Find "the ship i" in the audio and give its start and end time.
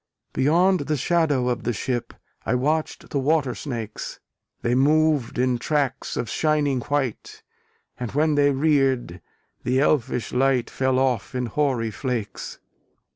1.61-2.55